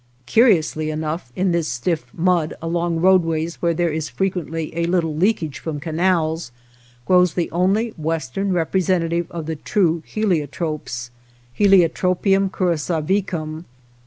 Curiously 0.25 0.89
enough, 0.89 1.31
in 1.35 1.51
this 1.51 1.67
stiff 1.67 2.11
mud, 2.11 2.55
along 2.59 3.01
roadways 3.01 3.61
where 3.61 3.75
there 3.75 3.91
is 3.91 4.09
frequently 4.09 4.75
a 4.75 4.87
little 4.87 5.15
leakage 5.15 5.59
from 5.59 5.79
canals, 5.79 6.51
grows 7.05 7.35
the 7.35 7.51
only 7.51 7.89
western 7.91 8.51
representative 8.51 9.29
of 9.29 9.45
the 9.45 9.57
true 9.57 10.01
helio 10.07 10.47
tropes 10.47 11.11
{He 11.53 11.67
Ho 11.67 11.87
tr 11.87 12.07
opium 12.07 12.49
curassavicum). 12.49 13.65